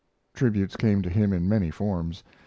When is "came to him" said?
0.75-1.31